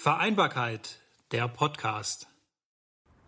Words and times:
Vereinbarkeit, 0.00 1.00
der 1.32 1.48
Podcast. 1.48 2.28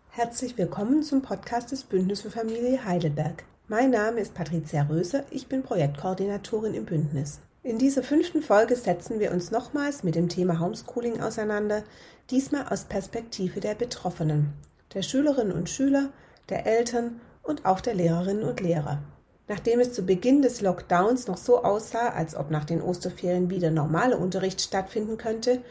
Herzlich 0.09 0.57
willkommen 0.57 1.03
zum 1.03 1.21
Podcast 1.21 1.73
des 1.73 1.83
Bündnis 1.83 2.21
für 2.21 2.31
Familie 2.31 2.85
Heidelberg. 2.85 3.43
Mein 3.67 3.89
Name 3.89 4.21
ist 4.21 4.33
Patricia 4.33 4.83
Röse, 4.83 5.25
ich 5.31 5.47
bin 5.47 5.63
Projektkoordinatorin 5.63 6.73
im 6.73 6.85
Bündnis. 6.85 7.41
In 7.61 7.77
dieser 7.77 8.03
fünften 8.03 8.41
Folge 8.41 8.77
setzen 8.77 9.19
wir 9.19 9.33
uns 9.33 9.51
nochmals 9.51 10.03
mit 10.03 10.15
dem 10.15 10.29
Thema 10.29 10.61
Homeschooling 10.61 11.21
auseinander, 11.21 11.83
diesmal 12.29 12.65
aus 12.69 12.85
Perspektive 12.85 13.59
der 13.59 13.75
Betroffenen, 13.75 14.53
der 14.93 15.01
Schülerinnen 15.01 15.51
und 15.51 15.69
Schüler, 15.69 16.13
der 16.47 16.65
Eltern 16.65 17.19
und 17.43 17.65
auch 17.65 17.81
der 17.81 17.95
Lehrerinnen 17.95 18.43
und 18.45 18.61
Lehrer. 18.61 19.03
Nachdem 19.49 19.81
es 19.81 19.91
zu 19.91 20.03
Beginn 20.03 20.41
des 20.41 20.61
Lockdowns 20.61 21.27
noch 21.27 21.35
so 21.35 21.65
aussah, 21.65 22.11
als 22.11 22.33
ob 22.33 22.49
nach 22.49 22.63
den 22.63 22.81
Osterferien 22.81 23.49
wieder 23.49 23.71
normaler 23.71 24.17
Unterricht 24.17 24.61
stattfinden 24.61 25.17
könnte, 25.17 25.61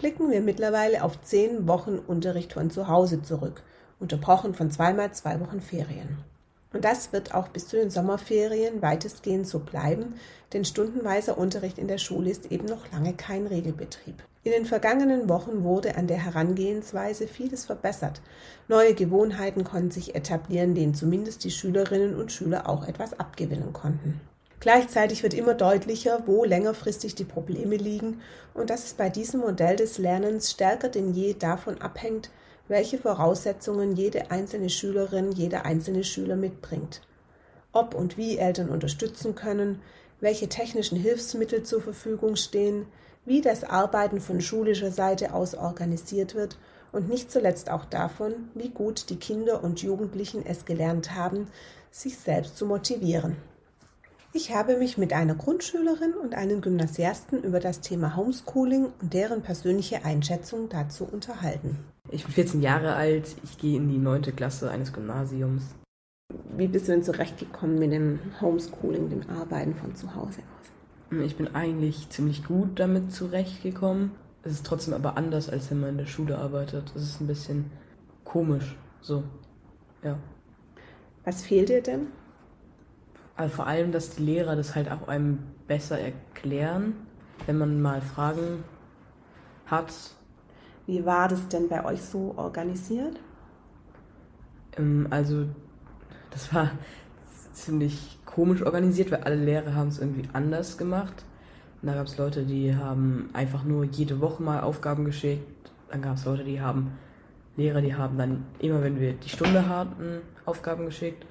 blicken 0.00 0.30
wir 0.30 0.40
mittlerweile 0.40 1.04
auf 1.04 1.20
zehn 1.20 1.68
Wochen 1.68 1.98
Unterricht 1.98 2.54
von 2.54 2.70
zu 2.70 2.88
Hause 2.88 3.20
zurück, 3.20 3.62
unterbrochen 4.00 4.54
von 4.54 4.70
zweimal 4.70 5.12
zwei 5.12 5.38
Wochen 5.40 5.60
Ferien. 5.60 6.16
Und 6.72 6.86
das 6.86 7.12
wird 7.12 7.34
auch 7.34 7.48
bis 7.48 7.68
zu 7.68 7.76
den 7.76 7.90
Sommerferien 7.90 8.80
weitestgehend 8.80 9.46
so 9.46 9.58
bleiben, 9.58 10.14
denn 10.54 10.64
stundenweiser 10.64 11.36
Unterricht 11.36 11.78
in 11.78 11.86
der 11.86 11.98
Schule 11.98 12.30
ist 12.30 12.50
eben 12.50 12.64
noch 12.64 12.90
lange 12.92 13.12
kein 13.12 13.46
Regelbetrieb. 13.46 14.22
In 14.42 14.52
den 14.52 14.64
vergangenen 14.64 15.28
Wochen 15.28 15.64
wurde 15.64 15.96
an 15.96 16.06
der 16.06 16.24
Herangehensweise 16.24 17.28
vieles 17.28 17.66
verbessert. 17.66 18.22
Neue 18.68 18.94
Gewohnheiten 18.94 19.64
konnten 19.64 19.90
sich 19.90 20.14
etablieren, 20.14 20.74
denen 20.74 20.94
zumindest 20.94 21.44
die 21.44 21.50
Schülerinnen 21.50 22.14
und 22.14 22.32
Schüler 22.32 22.70
auch 22.70 22.88
etwas 22.88 23.20
abgewinnen 23.20 23.74
konnten. 23.74 24.18
Gleichzeitig 24.60 25.22
wird 25.22 25.32
immer 25.32 25.54
deutlicher, 25.54 26.22
wo 26.26 26.44
längerfristig 26.44 27.14
die 27.14 27.24
Probleme 27.24 27.76
liegen 27.76 28.20
und 28.52 28.68
dass 28.68 28.84
es 28.84 28.92
bei 28.92 29.08
diesem 29.08 29.40
Modell 29.40 29.76
des 29.76 29.96
Lernens 29.96 30.50
stärker 30.50 30.90
denn 30.90 31.14
je 31.14 31.32
davon 31.32 31.80
abhängt, 31.80 32.30
welche 32.68 32.98
Voraussetzungen 32.98 33.96
jede 33.96 34.30
einzelne 34.30 34.68
Schülerin, 34.68 35.32
jeder 35.32 35.64
einzelne 35.64 36.04
Schüler 36.04 36.36
mitbringt. 36.36 37.00
Ob 37.72 37.94
und 37.94 38.18
wie 38.18 38.36
Eltern 38.36 38.68
unterstützen 38.68 39.34
können, 39.34 39.80
welche 40.20 40.48
technischen 40.48 40.98
Hilfsmittel 40.98 41.62
zur 41.62 41.80
Verfügung 41.80 42.36
stehen, 42.36 42.86
wie 43.24 43.40
das 43.40 43.64
Arbeiten 43.64 44.20
von 44.20 44.42
schulischer 44.42 44.92
Seite 44.92 45.32
aus 45.32 45.54
organisiert 45.54 46.34
wird 46.34 46.58
und 46.92 47.08
nicht 47.08 47.30
zuletzt 47.30 47.70
auch 47.70 47.86
davon, 47.86 48.34
wie 48.54 48.68
gut 48.68 49.08
die 49.08 49.16
Kinder 49.16 49.64
und 49.64 49.82
Jugendlichen 49.82 50.44
es 50.44 50.66
gelernt 50.66 51.14
haben, 51.14 51.46
sich 51.90 52.18
selbst 52.18 52.58
zu 52.58 52.66
motivieren. 52.66 53.36
Ich 54.32 54.54
habe 54.54 54.76
mich 54.76 54.96
mit 54.96 55.12
einer 55.12 55.34
Grundschülerin 55.34 56.12
und 56.14 56.34
einem 56.34 56.60
Gymnasiasten 56.60 57.42
über 57.42 57.58
das 57.58 57.80
Thema 57.80 58.14
Homeschooling 58.14 58.92
und 59.00 59.12
deren 59.12 59.42
persönliche 59.42 60.04
Einschätzung 60.04 60.68
dazu 60.68 61.04
unterhalten. 61.04 61.76
Ich 62.12 62.22
bin 62.22 62.32
14 62.32 62.62
Jahre 62.62 62.94
alt, 62.94 63.34
ich 63.42 63.58
gehe 63.58 63.76
in 63.76 63.88
die 63.88 63.98
9. 63.98 64.36
Klasse 64.36 64.70
eines 64.70 64.92
Gymnasiums. 64.92 65.74
Wie 66.56 66.68
bist 66.68 66.86
du 66.86 66.92
denn 66.92 67.02
zurechtgekommen 67.02 67.80
mit 67.80 67.90
dem 67.90 68.20
Homeschooling, 68.40 69.10
dem 69.10 69.28
Arbeiten 69.30 69.74
von 69.74 69.96
zu 69.96 70.14
Hause 70.14 70.42
aus? 70.42 71.20
Ich 71.24 71.36
bin 71.36 71.52
eigentlich 71.56 72.08
ziemlich 72.10 72.44
gut 72.44 72.78
damit 72.78 73.12
zurechtgekommen. 73.12 74.12
Es 74.44 74.52
ist 74.52 74.64
trotzdem 74.64 74.94
aber 74.94 75.16
anders, 75.16 75.50
als 75.50 75.72
wenn 75.72 75.80
man 75.80 75.90
in 75.90 75.98
der 75.98 76.06
Schule 76.06 76.38
arbeitet. 76.38 76.92
Es 76.94 77.02
ist 77.02 77.20
ein 77.20 77.26
bisschen 77.26 77.72
komisch, 78.22 78.76
so, 79.00 79.24
ja. 80.04 80.20
Was 81.24 81.42
fehlt 81.42 81.68
dir 81.68 81.82
denn? 81.82 82.06
Also 83.40 83.54
vor 83.54 83.66
allem, 83.66 83.90
dass 83.90 84.10
die 84.10 84.22
Lehrer 84.22 84.54
das 84.54 84.74
halt 84.74 84.92
auch 84.92 85.08
einem 85.08 85.38
besser 85.66 85.98
erklären, 85.98 86.92
wenn 87.46 87.56
man 87.56 87.80
mal 87.80 88.02
Fragen 88.02 88.64
hat. 89.64 89.94
Wie 90.86 91.06
war 91.06 91.26
das 91.26 91.48
denn 91.48 91.66
bei 91.66 91.82
euch 91.82 92.02
so 92.02 92.34
organisiert? 92.36 93.18
Ähm, 94.76 95.06
also, 95.08 95.46
das 96.30 96.52
war 96.52 96.72
ziemlich 97.54 98.18
komisch 98.26 98.60
organisiert, 98.62 99.10
weil 99.10 99.22
alle 99.22 99.36
Lehrer 99.36 99.74
haben 99.74 99.88
es 99.88 100.00
irgendwie 100.00 100.28
anders 100.34 100.76
gemacht. 100.76 101.24
Und 101.80 101.88
da 101.88 101.94
gab 101.94 102.08
es 102.08 102.18
Leute, 102.18 102.44
die 102.44 102.76
haben 102.76 103.30
einfach 103.32 103.64
nur 103.64 103.84
jede 103.84 104.20
Woche 104.20 104.42
mal 104.42 104.60
Aufgaben 104.60 105.06
geschickt. 105.06 105.72
Dann 105.88 106.02
gab 106.02 106.18
es 106.18 106.26
Leute, 106.26 106.44
die 106.44 106.60
haben 106.60 106.92
Lehrer, 107.56 107.80
die 107.80 107.94
haben 107.94 108.18
dann 108.18 108.44
immer, 108.58 108.82
wenn 108.82 109.00
wir 109.00 109.14
die 109.14 109.30
Stunde 109.30 109.66
hatten, 109.66 110.20
Aufgaben 110.44 110.84
geschickt. 110.84 111.24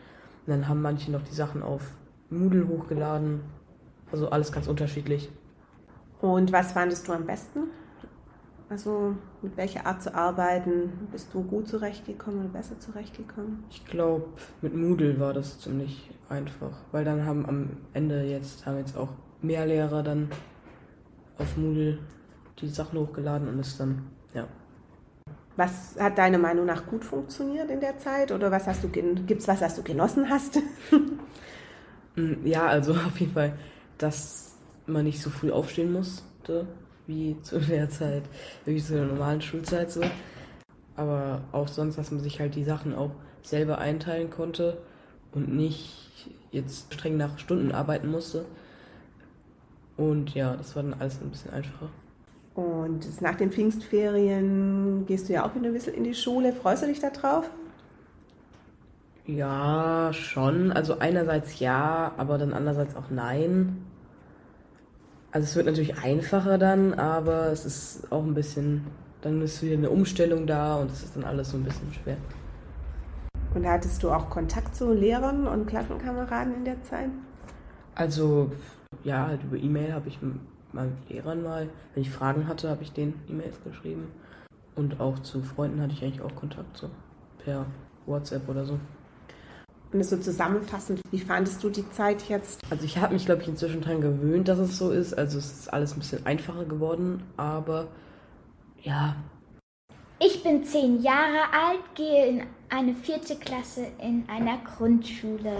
Und 0.49 0.61
dann 0.61 0.67
haben 0.67 0.81
manche 0.81 1.11
noch 1.11 1.21
die 1.21 1.35
Sachen 1.35 1.61
auf 1.61 1.91
Moodle 2.31 2.67
hochgeladen. 2.67 3.41
Also 4.11 4.31
alles 4.31 4.51
ganz 4.51 4.67
unterschiedlich. 4.67 5.29
Und 6.21 6.51
was 6.51 6.71
fandest 6.71 7.07
du 7.07 7.13
am 7.13 7.27
besten? 7.27 7.65
Also 8.67 9.15
mit 9.43 9.55
welcher 9.57 9.85
Art 9.85 10.01
zu 10.01 10.15
arbeiten? 10.15 11.07
Bist 11.11 11.31
du 11.35 11.43
gut 11.43 11.67
zurechtgekommen 11.67 12.39
oder 12.39 12.49
besser 12.49 12.79
zurechtgekommen? 12.79 13.63
Ich 13.69 13.85
glaube, 13.85 14.25
mit 14.63 14.75
Moodle 14.75 15.19
war 15.19 15.33
das 15.33 15.59
ziemlich 15.59 16.09
einfach, 16.29 16.71
weil 16.91 17.05
dann 17.05 17.27
haben 17.27 17.45
am 17.45 17.77
Ende 17.93 18.23
jetzt 18.23 18.65
haben 18.65 18.79
jetzt 18.79 18.97
auch 18.97 19.09
mehr 19.43 19.67
Lehrer 19.67 20.01
dann 20.01 20.31
auf 21.37 21.57
Moodle 21.57 21.99
die 22.59 22.69
Sachen 22.69 22.97
hochgeladen 22.97 23.47
und 23.47 23.59
ist 23.59 23.79
dann 23.79 24.01
ja. 24.33 24.47
Was 25.59 25.97
hat 25.99 26.17
deiner 26.17 26.37
Meinung 26.37 26.65
nach 26.65 26.85
gut 26.85 27.03
funktioniert 27.03 27.69
in 27.69 27.81
der 27.81 27.97
Zeit 27.97 28.31
oder 28.31 28.49
was 28.49 28.65
hast 28.65 28.81
du 28.81 28.87
gibt's 28.87 29.45
was, 29.45 29.59
was 29.59 29.75
du 29.75 29.83
genossen 29.83 30.29
hast? 30.29 30.59
Ja, 32.43 32.67
also 32.67 32.93
auf 32.93 33.17
jeden 33.19 33.31
Fall, 33.31 33.53
dass 33.97 34.57
man 34.87 35.05
nicht 35.05 35.21
so 35.21 35.29
früh 35.29 35.51
aufstehen 35.51 35.93
musste, 35.93 36.67
wie 37.07 37.37
zu 37.43 37.59
der 37.69 37.89
Zeit, 37.89 38.23
wie 38.65 38.81
zu 38.81 38.93
der 38.93 39.05
normalen 39.05 39.41
Schulzeit 39.41 39.91
so. 39.91 40.01
Aber 40.97 41.43
auch 41.53 41.67
sonst, 41.67 41.97
dass 41.97 42.11
man 42.11 42.21
sich 42.21 42.41
halt 42.41 42.55
die 42.55 42.65
Sachen 42.65 42.93
auch 42.93 43.11
selber 43.41 43.77
einteilen 43.77 44.29
konnte 44.29 44.81
und 45.31 45.53
nicht 45.53 46.29
jetzt 46.51 46.93
streng 46.93 47.15
nach 47.15 47.37
Stunden 47.39 47.71
arbeiten 47.71 48.09
musste. 48.09 48.45
Und 49.95 50.33
ja, 50.33 50.55
das 50.57 50.75
war 50.75 50.83
dann 50.83 50.95
alles 50.99 51.21
ein 51.21 51.29
bisschen 51.29 51.53
einfacher. 51.53 51.89
Und 52.59 53.21
nach 53.21 53.35
den 53.35 53.51
Pfingstferien 53.51 55.05
gehst 55.05 55.29
du 55.29 55.33
ja 55.33 55.45
auch 55.45 55.55
wieder 55.55 55.67
ein 55.67 55.73
bisschen 55.73 55.93
in 55.93 56.03
die 56.03 56.13
Schule. 56.13 56.51
Freust 56.51 56.83
du 56.83 56.87
dich 56.87 56.99
da 56.99 57.09
drauf? 57.09 57.49
Ja, 59.25 60.11
schon. 60.11 60.73
Also 60.73 60.99
einerseits 60.99 61.59
ja, 61.59 62.11
aber 62.17 62.37
dann 62.37 62.53
andererseits 62.53 62.97
auch 62.97 63.09
nein. 63.09 63.85
Also 65.31 65.45
es 65.45 65.55
wird 65.55 65.67
natürlich 65.67 65.99
einfacher 65.99 66.57
dann, 66.57 66.95
aber 66.95 67.45
es 67.45 67.65
ist 67.65 68.11
auch 68.11 68.25
ein 68.25 68.33
bisschen, 68.33 68.87
dann 69.21 69.41
ist 69.41 69.63
wieder 69.63 69.75
eine 69.75 69.89
Umstellung 69.89 70.45
da 70.45 70.75
und 70.75 70.91
es 70.91 71.03
ist 71.03 71.15
dann 71.15 71.23
alles 71.23 71.51
so 71.51 71.57
ein 71.57 71.63
bisschen 71.63 71.93
schwer. 71.93 72.17
Und 73.55 73.65
hattest 73.65 74.03
du 74.03 74.11
auch 74.11 74.29
Kontakt 74.29 74.75
zu 74.75 74.91
Lehrern 74.91 75.47
und 75.47 75.65
Klassenkameraden 75.65 76.55
in 76.55 76.65
der 76.65 76.83
Zeit? 76.83 77.09
Also 77.95 78.51
ja, 79.05 79.27
halt 79.27 79.43
über 79.43 79.55
E-Mail 79.55 79.93
habe 79.93 80.09
ich 80.09 80.19
meinen 80.73 80.97
Lehrern 81.07 81.43
mal, 81.43 81.69
wenn 81.93 82.03
ich 82.03 82.09
Fragen 82.09 82.47
hatte, 82.47 82.69
habe 82.69 82.83
ich 82.83 82.91
denen 82.91 83.21
E-Mails 83.27 83.63
geschrieben. 83.63 84.11
Und 84.75 84.99
auch 84.99 85.19
zu 85.19 85.41
Freunden 85.41 85.81
hatte 85.81 85.93
ich 85.93 86.03
eigentlich 86.03 86.21
auch 86.21 86.35
Kontakt 86.35 86.77
so 86.77 86.89
per 87.43 87.65
WhatsApp 88.05 88.47
oder 88.47 88.65
so. 88.65 88.79
Und 89.91 90.03
so 90.03 90.17
zusammenfassend, 90.17 91.01
wie 91.09 91.19
fandest 91.19 91.63
du 91.63 91.69
die 91.69 91.89
Zeit 91.89 92.29
jetzt? 92.29 92.61
Also 92.69 92.83
ich 92.85 92.99
habe 92.99 93.13
mich, 93.13 93.25
glaube 93.25 93.41
ich, 93.41 93.47
inzwischen 93.47 93.81
daran 93.81 94.01
gewöhnt, 94.01 94.47
dass 94.47 94.59
es 94.59 94.77
so 94.77 94.91
ist. 94.91 95.17
Also 95.17 95.39
es 95.39 95.51
ist 95.51 95.73
alles 95.73 95.93
ein 95.93 95.99
bisschen 95.99 96.25
einfacher 96.27 96.65
geworden, 96.65 97.23
aber 97.37 97.87
ja. 98.81 99.15
Ich 100.19 100.43
bin 100.43 100.63
zehn 100.63 101.01
Jahre 101.01 101.51
alt, 101.51 101.95
gehe 101.95 102.27
in 102.27 102.43
eine 102.69 102.93
vierte 102.93 103.35
Klasse 103.35 103.87
in 103.99 104.25
einer 104.27 104.59
Grundschule. 104.59 105.53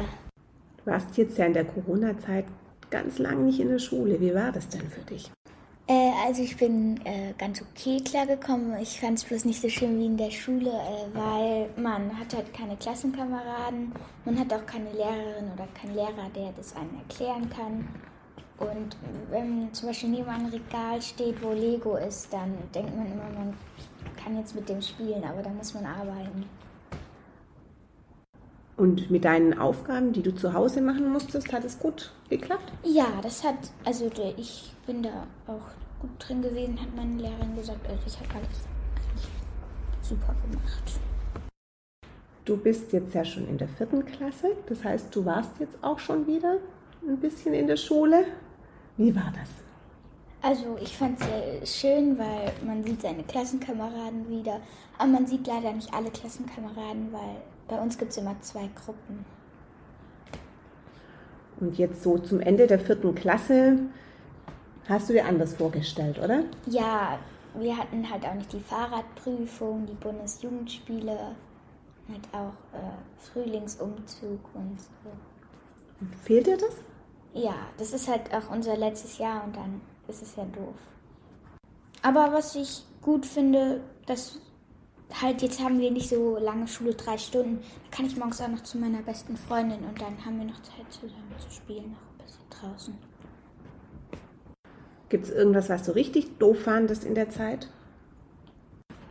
Du 0.78 0.92
warst 0.92 1.18
jetzt 1.18 1.38
ja 1.38 1.46
in 1.46 1.54
der 1.54 1.66
Corona-Zeit 1.66 2.46
ganz 2.90 3.20
lang 3.20 3.46
nicht 3.46 3.60
in 3.60 3.70
der 3.70 3.80
Schule. 3.80 4.20
Wie 4.20 4.34
war 4.34 4.52
das 4.52 4.68
denn 4.70 4.90
für 4.90 5.02
dich? 5.02 5.32
Äh, 5.90 6.12
also 6.26 6.44
ich 6.44 6.56
bin 6.56 7.04
äh, 7.04 7.34
ganz 7.38 7.64
okay 7.64 8.00
klargekommen. 8.00 8.80
Ich 8.80 9.00
fand 9.00 9.18
es 9.18 9.24
bloß 9.24 9.46
nicht 9.46 9.60
so 9.60 9.70
schön 9.70 9.98
wie 9.98 10.06
in 10.06 10.18
der 10.18 10.30
Schule, 10.30 10.70
äh, 10.70 11.18
weil 11.18 11.70
man 11.82 12.18
hat 12.20 12.36
halt 12.36 12.54
keine 12.54 12.78
Klassenkameraden, 12.78 13.92
man 14.24 14.40
hat 14.40 14.54
auch 14.54 14.66
keine 14.68 14.92
Lehrerin 14.92 15.52
oder 15.52 15.68
keinen 15.74 15.96
Lehrer, 15.96 16.30
der 16.36 16.52
das 16.56 16.76
einem 16.76 16.96
erklären 16.96 17.50
kann. 17.50 17.88
Und 18.60 18.98
wenn 19.32 19.74
zum 19.74 19.88
Beispiel 19.88 20.10
neben 20.10 20.30
einem 20.30 20.50
Regal 20.50 21.02
steht, 21.02 21.42
wo 21.42 21.54
Lego 21.54 21.96
ist, 21.96 22.32
dann 22.32 22.54
denkt 22.76 22.96
man 22.96 23.08
immer, 23.08 23.30
man 23.34 23.54
kann 24.22 24.38
jetzt 24.38 24.54
mit 24.54 24.70
dem 24.70 24.82
spielen, 24.82 25.24
aber 25.24 25.42
da 25.42 25.50
muss 25.50 25.74
man 25.74 25.86
arbeiten. 25.86 26.46
Und 28.80 29.12
mit 29.12 29.26
deinen 29.26 29.60
Aufgaben, 29.60 30.14
die 30.14 30.22
du 30.22 30.34
zu 30.34 30.54
Hause 30.54 30.80
machen 30.80 31.12
musstest, 31.12 31.52
hat 31.52 31.66
es 31.66 31.78
gut 31.80 32.14
geklappt? 32.30 32.72
Ja, 32.84 33.08
das 33.22 33.44
hat, 33.44 33.58
also 33.84 34.10
ich 34.38 34.74
bin 34.88 35.04
da 35.04 35.28
auch 35.48 36.00
gut 36.00 36.12
drin 36.18 36.42
gewesen, 36.42 36.80
hat 36.80 36.96
meine 36.96 37.22
Lehrerin 37.22 37.58
gesagt. 37.58 37.86
Also 37.90 38.02
ich 38.08 38.18
habe 38.18 38.36
alles 38.36 38.64
super 40.02 40.34
gemacht. 40.50 40.98
Du 42.46 42.56
bist 42.56 42.94
jetzt 42.94 43.14
ja 43.14 43.26
schon 43.26 43.50
in 43.50 43.58
der 43.58 43.68
vierten 43.68 44.06
Klasse, 44.06 44.52
das 44.68 44.82
heißt, 44.82 45.14
du 45.14 45.26
warst 45.26 45.60
jetzt 45.60 45.78
auch 45.84 46.00
schon 46.00 46.26
wieder 46.26 46.60
ein 47.06 47.18
bisschen 47.18 47.54
in 47.54 47.68
der 47.68 47.76
Schule. 47.76 48.24
Wie 48.96 49.14
war 49.14 49.34
das? 49.38 49.50
Also 50.42 50.78
ich 50.82 50.96
fand 50.96 51.20
es 51.20 51.26
sehr 51.26 51.66
schön, 51.66 52.18
weil 52.18 52.54
man 52.66 52.82
sieht 52.86 53.02
seine 53.02 53.24
Klassenkameraden 53.24 54.30
wieder. 54.30 54.62
Aber 54.98 55.10
man 55.10 55.28
sieht 55.28 55.48
leider 55.48 55.74
nicht 55.74 55.94
alle 55.94 56.12
Klassenkameraden, 56.12 57.12
weil 57.12 57.42
bei 57.70 57.80
uns 57.80 57.98
gibt 57.98 58.12
es 58.12 58.18
immer 58.18 58.36
zwei 58.42 58.70
Gruppen. 58.84 59.26
Und 61.60 61.78
jetzt 61.78 62.04
so 62.04 62.18
zum 62.18 62.40
Ende 62.40 62.68
der 62.68 62.80
vierten 62.80 63.14
Klasse 63.16 63.80
hast 64.88 65.10
du 65.10 65.14
dir 65.14 65.26
anders 65.26 65.54
vorgestellt, 65.54 66.20
oder? 66.20 66.44
Ja, 66.66 67.20
wir 67.54 67.78
hatten 67.78 68.10
halt 68.10 68.26
auch 68.26 68.34
nicht 68.34 68.52
die 68.54 68.60
Fahrradprüfung, 68.60 69.86
die 69.86 69.94
Bundesjugendspiele, 69.94 71.36
halt 72.10 72.28
auch 72.32 72.78
äh, 72.78 72.92
Frühlingsumzug 73.18 74.40
und 74.54 74.80
so. 74.80 76.08
Fehlt 76.24 76.48
dir 76.48 76.58
das? 76.58 76.76
Ja, 77.34 77.56
das 77.78 77.94
ist 77.94 78.08
halt 78.08 78.34
auch 78.34 78.50
unser 78.52 78.78
letztes 78.78 79.18
Jahr 79.18 79.44
und 79.44 79.56
dann 79.56 79.82
ist 80.08 80.24
es 80.24 80.36
ja 80.36 80.46
doof. 80.46 80.76
Aber 82.02 82.32
was 82.34 82.56
ich 82.56 82.84
gut 83.02 83.26
finde, 83.26 83.82
dass 84.06 84.40
halt 85.22 85.42
jetzt 85.42 85.62
haben 85.62 85.80
wir 85.80 85.92
nicht 85.92 86.10
so 86.10 86.38
lange 86.38 86.68
Schule, 86.68 86.94
drei 86.94 87.18
Stunden. 87.18 87.60
Da 87.90 87.98
kann 87.98 88.06
ich 88.06 88.16
morgens 88.16 88.42
auch 88.42 88.48
noch 88.48 88.64
zu 88.64 88.78
meiner 88.78 89.02
besten 89.02 89.38
Freundin 89.38 89.84
und 89.84 90.00
dann 90.00 90.24
haben 90.26 90.38
wir 90.40 90.46
noch 90.46 90.62
Zeit 90.62 90.86
zusammen 90.90 91.34
zu 91.38 91.52
spielen, 91.52 91.92
noch 91.92 91.98
ein 91.98 92.26
bisschen 92.26 92.50
draußen. 92.50 92.98
Gibt 95.10 95.26
es 95.26 95.32
irgendwas, 95.32 95.70
was 95.70 95.84
du 95.84 95.96
richtig 95.96 96.38
doof 96.38 96.62
fandest 96.62 97.04
in 97.04 97.16
der 97.16 97.30
Zeit? 97.30 97.68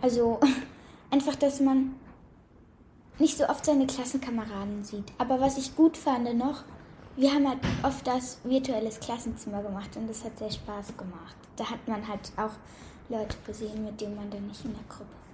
Also 0.01 0.39
einfach, 1.11 1.35
dass 1.35 1.61
man 1.61 1.95
nicht 3.19 3.37
so 3.37 3.49
oft 3.49 3.65
seine 3.65 3.87
Klassenkameraden 3.87 4.85
sieht. 4.85 5.13
Aber 5.19 5.41
was 5.41 5.59
ich 5.59 5.75
gut 5.75 5.97
fand 5.97 6.33
noch, 6.39 6.63
wir 7.17 7.35
haben 7.35 7.49
halt 7.49 7.59
oft 7.83 8.07
das 8.07 8.39
virtuelles 8.45 9.01
Klassenzimmer 9.01 9.61
gemacht 9.61 9.97
und 9.97 10.09
das 10.09 10.25
hat 10.25 10.39
sehr 10.39 10.53
Spaß 10.53 10.97
gemacht. 10.97 11.37
Da 11.57 11.69
hat 11.69 11.89
man 11.89 12.07
halt 12.07 12.31
auch 12.37 12.53
Leute 13.09 13.37
gesehen, 13.45 13.85
mit 13.85 14.01
denen 14.01 14.15
man 14.15 14.31
dann 14.31 14.47
nicht 14.47 14.65
in 14.65 14.73
der 14.73 14.85
Gruppe 14.89 15.11
war. 15.11 15.28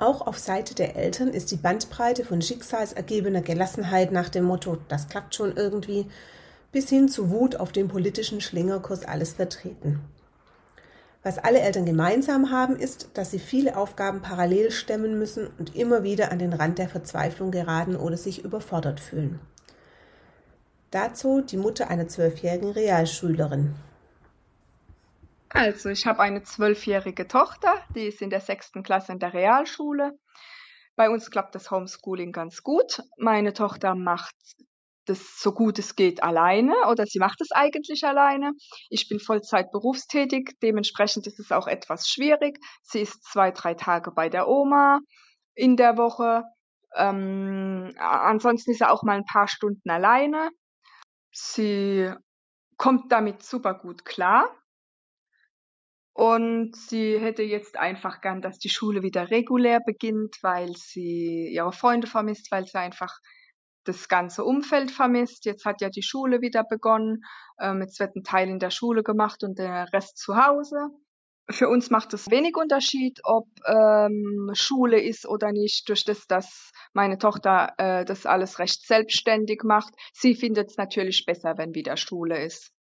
Auch 0.00 0.26
auf 0.26 0.38
Seite 0.38 0.74
der 0.74 0.96
Eltern 0.96 1.28
ist 1.28 1.50
die 1.50 1.58
Bandbreite 1.58 2.24
von 2.24 2.40
schicksalsergebener 2.40 3.42
Gelassenheit 3.42 4.12
nach 4.12 4.30
dem 4.30 4.44
Motto, 4.44 4.78
das 4.88 5.08
klappt 5.08 5.34
schon 5.34 5.54
irgendwie, 5.54 6.06
bis 6.72 6.88
hin 6.88 7.10
zu 7.10 7.28
Wut 7.28 7.56
auf 7.56 7.70
dem 7.70 7.88
politischen 7.88 8.40
Schlingerkurs 8.40 9.04
alles 9.04 9.34
vertreten. 9.34 10.00
Was 11.22 11.36
alle 11.36 11.60
Eltern 11.60 11.84
gemeinsam 11.84 12.50
haben, 12.50 12.76
ist, 12.76 13.10
dass 13.12 13.30
sie 13.30 13.38
viele 13.38 13.76
Aufgaben 13.76 14.22
parallel 14.22 14.70
stemmen 14.70 15.18
müssen 15.18 15.48
und 15.58 15.76
immer 15.76 16.02
wieder 16.02 16.32
an 16.32 16.38
den 16.38 16.54
Rand 16.54 16.78
der 16.78 16.88
Verzweiflung 16.88 17.50
geraten 17.50 17.94
oder 17.94 18.16
sich 18.16 18.42
überfordert 18.42 19.00
fühlen. 19.00 19.38
Dazu 20.90 21.42
die 21.42 21.58
Mutter 21.58 21.90
einer 21.90 22.08
zwölfjährigen 22.08 22.70
Realschülerin. 22.70 23.74
Also, 25.50 25.88
ich 25.88 26.06
habe 26.06 26.20
eine 26.20 26.42
zwölfjährige 26.42 27.26
Tochter, 27.26 27.74
die 27.94 28.06
ist 28.06 28.22
in 28.22 28.30
der 28.30 28.40
sechsten 28.40 28.82
Klasse 28.82 29.12
in 29.12 29.18
der 29.18 29.34
Realschule. 29.34 30.18
Bei 30.96 31.10
uns 31.10 31.30
klappt 31.30 31.54
das 31.54 31.70
Homeschooling 31.70 32.32
ganz 32.32 32.62
gut. 32.62 33.02
Meine 33.18 33.52
Tochter 33.52 33.94
macht 33.94 34.34
das 35.06 35.40
so 35.40 35.52
gut 35.52 35.78
es 35.78 35.96
geht 35.96 36.22
alleine 36.22 36.74
oder 36.88 37.04
sie 37.04 37.18
macht 37.18 37.40
es 37.40 37.50
eigentlich 37.50 38.04
alleine. 38.04 38.52
Ich 38.90 39.08
bin 39.08 39.18
Vollzeit 39.18 39.72
berufstätig, 39.72 40.56
dementsprechend 40.62 41.26
ist 41.26 41.40
es 41.40 41.50
auch 41.52 41.66
etwas 41.66 42.08
schwierig. 42.08 42.58
Sie 42.82 43.00
ist 43.00 43.24
zwei, 43.24 43.50
drei 43.50 43.74
Tage 43.74 44.12
bei 44.12 44.28
der 44.28 44.46
Oma 44.48 45.00
in 45.54 45.76
der 45.76 45.96
Woche. 45.96 46.44
Ähm, 46.94 47.92
ansonsten 47.98 48.70
ist 48.70 48.78
sie 48.78 48.88
auch 48.88 49.02
mal 49.02 49.16
ein 49.16 49.24
paar 49.24 49.48
Stunden 49.48 49.90
alleine. 49.90 50.50
Sie 51.32 52.12
kommt 52.76 53.10
damit 53.10 53.42
super 53.42 53.74
gut 53.74 54.04
klar. 54.04 54.48
Und 56.20 56.76
sie 56.76 57.18
hätte 57.18 57.42
jetzt 57.42 57.78
einfach 57.78 58.20
gern, 58.20 58.42
dass 58.42 58.58
die 58.58 58.68
Schule 58.68 59.02
wieder 59.02 59.30
regulär 59.30 59.80
beginnt, 59.80 60.36
weil 60.42 60.76
sie 60.76 61.48
ihre 61.50 61.72
Freunde 61.72 62.06
vermisst, 62.06 62.52
weil 62.52 62.66
sie 62.66 62.76
einfach 62.76 63.20
das 63.84 64.06
ganze 64.06 64.44
Umfeld 64.44 64.90
vermisst. 64.90 65.46
Jetzt 65.46 65.64
hat 65.64 65.80
ja 65.80 65.88
die 65.88 66.02
Schule 66.02 66.42
wieder 66.42 66.62
begonnen. 66.62 67.22
Ähm, 67.58 67.80
jetzt 67.80 67.98
wird 68.00 68.16
ein 68.16 68.22
Teil 68.22 68.50
in 68.50 68.58
der 68.58 68.68
Schule 68.68 69.02
gemacht 69.02 69.42
und 69.44 69.58
der 69.58 69.90
Rest 69.94 70.18
zu 70.18 70.36
Hause. 70.36 70.90
Für 71.48 71.70
uns 71.70 71.88
macht 71.88 72.12
es 72.12 72.30
wenig 72.30 72.54
Unterschied, 72.54 73.20
ob 73.24 73.46
ähm, 73.66 74.50
Schule 74.52 75.00
ist 75.00 75.26
oder 75.26 75.52
nicht, 75.52 75.88
durch 75.88 76.04
das, 76.04 76.26
dass 76.26 76.70
meine 76.92 77.16
Tochter 77.16 77.72
äh, 77.78 78.04
das 78.04 78.26
alles 78.26 78.58
recht 78.58 78.86
selbstständig 78.86 79.62
macht. 79.64 79.94
Sie 80.12 80.34
findet 80.34 80.68
es 80.68 80.76
natürlich 80.76 81.24
besser, 81.24 81.54
wenn 81.56 81.74
wieder 81.74 81.96
Schule 81.96 82.44
ist. 82.44 82.74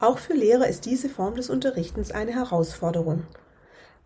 Auch 0.00 0.18
für 0.18 0.34
Lehrer 0.34 0.68
ist 0.68 0.86
diese 0.86 1.08
Form 1.08 1.34
des 1.34 1.50
Unterrichtens 1.50 2.12
eine 2.12 2.32
Herausforderung. 2.32 3.24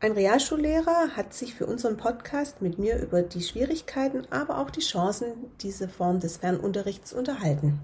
Ein 0.00 0.12
Realschullehrer 0.12 1.10
hat 1.16 1.34
sich 1.34 1.54
für 1.54 1.66
unseren 1.66 1.98
Podcast 1.98 2.62
mit 2.62 2.78
mir 2.78 2.98
über 2.98 3.20
die 3.20 3.42
Schwierigkeiten, 3.42 4.26
aber 4.30 4.58
auch 4.58 4.70
die 4.70 4.80
Chancen 4.80 5.28
dieser 5.60 5.90
Form 5.90 6.18
des 6.18 6.38
Fernunterrichts 6.38 7.12
unterhalten. 7.12 7.78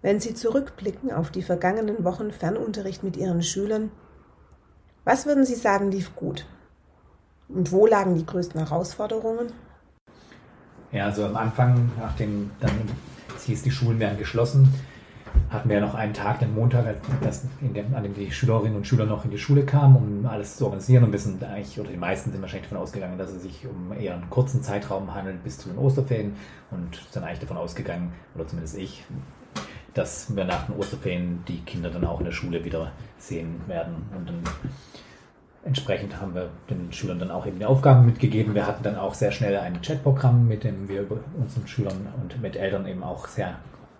Wenn 0.00 0.18
Sie 0.18 0.32
zurückblicken 0.32 1.12
auf 1.12 1.30
die 1.30 1.42
vergangenen 1.42 2.04
Wochen 2.04 2.32
Fernunterricht 2.32 3.04
mit 3.04 3.18
Ihren 3.18 3.42
Schülern, 3.42 3.90
was 5.04 5.26
würden 5.26 5.44
Sie 5.44 5.54
sagen, 5.56 5.90
lief 5.90 6.16
gut? 6.16 6.46
Und 7.48 7.70
wo 7.70 7.86
lagen 7.86 8.14
die 8.14 8.24
größten 8.24 8.58
Herausforderungen? 8.58 9.52
Ja, 10.90 11.04
also 11.04 11.26
am 11.26 11.36
Anfang, 11.36 11.92
nachdem 11.98 12.50
dann 12.60 12.72
es 13.36 13.44
hieß, 13.44 13.62
die 13.62 13.70
Schulen 13.70 14.00
werden 14.00 14.18
geschlossen, 14.18 14.72
hatten 15.50 15.68
wir 15.68 15.76
ja 15.76 15.82
noch 15.82 15.94
einen 15.94 16.12
Tag, 16.14 16.40
den 16.40 16.54
Montag, 16.54 16.84
dem, 17.60 17.94
an 17.94 18.02
dem 18.02 18.14
die 18.14 18.30
Schülerinnen 18.30 18.76
und 18.76 18.86
Schüler 18.86 19.06
noch 19.06 19.24
in 19.24 19.30
die 19.30 19.38
Schule 19.38 19.64
kamen, 19.64 19.96
um 19.96 20.26
alles 20.26 20.56
zu 20.56 20.64
organisieren. 20.64 21.04
Und 21.04 21.12
wir 21.12 21.48
eigentlich, 21.48 21.78
oder 21.78 21.90
die 21.90 21.96
meisten 21.96 22.32
sind 22.32 22.40
wahrscheinlich 22.40 22.68
davon 22.68 22.82
ausgegangen, 22.82 23.18
dass 23.18 23.30
es 23.30 23.42
sich 23.42 23.66
um 23.66 23.96
eher 23.96 24.14
einen 24.14 24.28
kurzen 24.30 24.62
Zeitraum 24.62 25.14
handelt 25.14 25.42
bis 25.44 25.58
zu 25.58 25.68
den 25.68 25.78
Osterferien 25.78 26.34
und 26.70 26.96
sind 27.10 27.24
eigentlich 27.24 27.40
davon 27.40 27.56
ausgegangen, 27.56 28.12
oder 28.34 28.46
zumindest 28.46 28.76
ich, 28.76 29.04
dass 29.94 30.34
wir 30.34 30.44
nach 30.44 30.66
den 30.66 30.76
Osterferien 30.76 31.42
die 31.48 31.60
Kinder 31.60 31.90
dann 31.90 32.04
auch 32.04 32.18
in 32.20 32.26
der 32.26 32.32
Schule 32.32 32.64
wieder 32.64 32.92
sehen 33.18 33.60
werden. 33.66 33.94
Und 34.16 34.28
dann 34.28 34.42
entsprechend 35.64 36.20
haben 36.20 36.34
wir 36.34 36.50
den 36.70 36.92
Schülern 36.92 37.18
dann 37.18 37.30
auch 37.30 37.46
eben 37.46 37.58
die 37.58 37.64
Aufgaben 37.64 38.04
mitgegeben. 38.04 38.54
Wir 38.54 38.66
hatten 38.66 38.82
dann 38.82 38.96
auch 38.96 39.14
sehr 39.14 39.32
schnell 39.32 39.56
ein 39.56 39.80
Chatprogramm, 39.80 40.46
mit 40.46 40.64
dem 40.64 40.88
wir 40.88 41.06
unseren 41.38 41.66
Schülern 41.66 42.08
und 42.22 42.40
mit 42.40 42.56
Eltern 42.56 42.86
eben 42.86 43.02
auch 43.02 43.26
sehr 43.26 43.56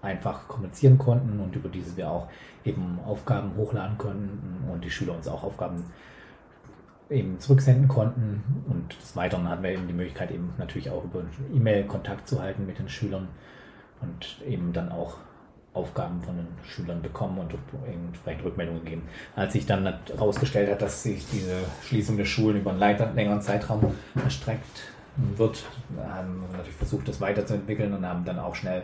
einfach 0.06 0.48
kommunizieren 0.48 0.98
konnten 0.98 1.40
und 1.40 1.54
über 1.54 1.68
dieses 1.68 1.96
wir 1.96 2.10
auch 2.10 2.28
eben 2.64 2.98
Aufgaben 3.04 3.54
hochladen 3.56 3.98
konnten 3.98 4.68
und 4.72 4.84
die 4.84 4.90
Schüler 4.90 5.14
uns 5.14 5.28
auch 5.28 5.42
Aufgaben 5.42 5.84
eben 7.10 7.38
zurücksenden 7.38 7.88
konnten. 7.88 8.42
Und 8.68 9.00
des 9.00 9.14
Weiteren 9.16 9.48
hatten 9.48 9.62
wir 9.62 9.70
eben 9.70 9.86
die 9.86 9.94
Möglichkeit, 9.94 10.30
eben 10.30 10.52
natürlich 10.58 10.90
auch 10.90 11.04
über 11.04 11.22
E-Mail 11.54 11.84
Kontakt 11.84 12.28
zu 12.28 12.40
halten 12.40 12.66
mit 12.66 12.78
den 12.78 12.88
Schülern 12.88 13.28
und 14.00 14.42
eben 14.46 14.72
dann 14.72 14.90
auch 14.90 15.18
Aufgaben 15.72 16.22
von 16.22 16.36
den 16.36 16.46
Schülern 16.64 17.02
bekommen 17.02 17.38
und 17.38 17.54
entsprechend 17.86 18.44
Rückmeldungen 18.44 18.84
geben. 18.84 19.02
Als 19.36 19.52
sich 19.52 19.66
dann 19.66 19.86
herausgestellt 20.06 20.70
hat, 20.70 20.80
dass 20.80 21.02
sich 21.02 21.26
diese 21.30 21.58
Schließung 21.82 22.16
der 22.16 22.24
Schulen 22.24 22.56
über 22.58 22.70
einen 22.70 22.80
längeren 22.80 23.42
Zeitraum 23.42 23.94
erstreckt 24.24 24.88
wird, 25.36 25.64
haben 26.08 26.40
wir 26.40 26.56
natürlich 26.56 26.76
versucht, 26.76 27.08
das 27.08 27.20
weiterzuentwickeln 27.20 27.92
und 27.92 28.06
haben 28.06 28.24
dann 28.24 28.38
auch 28.38 28.54
schnell 28.54 28.82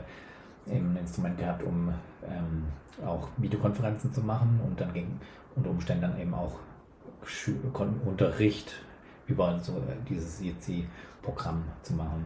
ein 0.66 0.96
Instrument 1.00 1.38
gehabt, 1.38 1.62
um 1.62 1.92
ähm, 2.24 2.64
auch 3.06 3.28
Videokonferenzen 3.36 4.12
zu 4.12 4.20
machen 4.20 4.60
und 4.64 4.80
dann 4.80 4.92
ging 4.92 5.18
unter 5.56 5.70
Umständen 5.70 6.02
dann 6.02 6.20
eben 6.20 6.34
auch 6.34 6.58
Unterricht 8.04 8.74
über 9.26 9.58
so 9.60 9.80
dieses 10.08 10.38
CC-Programm 10.38 11.64
zu 11.82 11.94
machen. 11.94 12.24